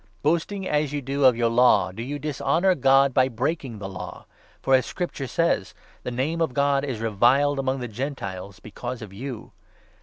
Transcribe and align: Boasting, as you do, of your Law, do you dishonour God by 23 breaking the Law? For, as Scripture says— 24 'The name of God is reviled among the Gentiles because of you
Boasting, 0.23 0.67
as 0.67 0.91
you 0.91 0.99
do, 0.99 1.25
of 1.25 1.37
your 1.37 1.51
Law, 1.51 1.91
do 1.91 2.01
you 2.01 2.17
dishonour 2.17 2.73
God 2.73 3.13
by 3.13 3.25
23 3.27 3.35
breaking 3.35 3.77
the 3.77 3.87
Law? 3.87 4.25
For, 4.59 4.73
as 4.73 4.83
Scripture 4.83 5.27
says— 5.27 5.75
24 6.01 6.01
'The 6.05 6.11
name 6.17 6.41
of 6.41 6.55
God 6.55 6.83
is 6.83 6.99
reviled 6.99 7.59
among 7.59 7.81
the 7.81 7.87
Gentiles 7.87 8.59
because 8.59 9.03
of 9.03 9.13
you 9.13 9.51